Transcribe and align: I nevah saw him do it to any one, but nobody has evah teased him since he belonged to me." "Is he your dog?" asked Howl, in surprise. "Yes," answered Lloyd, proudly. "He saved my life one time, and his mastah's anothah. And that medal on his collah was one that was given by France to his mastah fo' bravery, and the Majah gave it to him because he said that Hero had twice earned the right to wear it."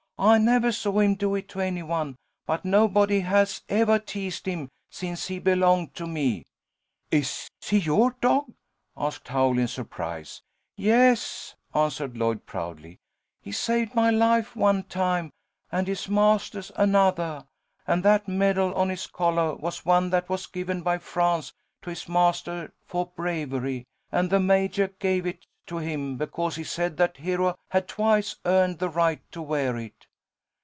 I 0.23 0.37
nevah 0.37 0.69
saw 0.71 0.99
him 0.99 1.15
do 1.15 1.33
it 1.33 1.49
to 1.49 1.61
any 1.61 1.81
one, 1.81 2.15
but 2.45 2.63
nobody 2.63 3.21
has 3.21 3.63
evah 3.69 3.97
teased 4.05 4.45
him 4.45 4.69
since 4.91 5.25
he 5.29 5.39
belonged 5.39 5.95
to 5.95 6.05
me." 6.05 6.45
"Is 7.09 7.49
he 7.59 7.79
your 7.79 8.11
dog?" 8.21 8.53
asked 8.95 9.29
Howl, 9.29 9.57
in 9.57 9.67
surprise. 9.67 10.43
"Yes," 10.75 11.55
answered 11.73 12.15
Lloyd, 12.15 12.45
proudly. 12.45 12.99
"He 13.41 13.51
saved 13.51 13.95
my 13.95 14.11
life 14.11 14.55
one 14.55 14.83
time, 14.83 15.31
and 15.71 15.87
his 15.87 16.07
mastah's 16.07 16.71
anothah. 16.77 17.47
And 17.87 18.03
that 18.03 18.27
medal 18.27 18.75
on 18.75 18.89
his 18.89 19.07
collah 19.07 19.55
was 19.55 19.87
one 19.87 20.11
that 20.11 20.29
was 20.29 20.45
given 20.45 20.83
by 20.83 20.99
France 20.99 21.51
to 21.81 21.89
his 21.89 22.05
mastah 22.07 22.67
fo' 22.85 23.05
bravery, 23.05 23.85
and 24.11 24.29
the 24.29 24.39
Majah 24.39 24.91
gave 24.99 25.25
it 25.25 25.47
to 25.65 25.77
him 25.79 26.17
because 26.17 26.57
he 26.57 26.63
said 26.63 26.97
that 26.97 27.17
Hero 27.17 27.57
had 27.69 27.87
twice 27.87 28.35
earned 28.45 28.77
the 28.77 28.89
right 28.89 29.19
to 29.31 29.41
wear 29.41 29.77
it." 29.77 30.05